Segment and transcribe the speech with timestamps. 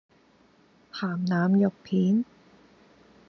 [0.93, 2.25] 咸腩肉片